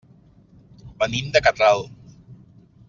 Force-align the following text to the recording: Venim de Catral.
Venim 1.03 1.31
de 1.37 1.43
Catral. 1.49 1.87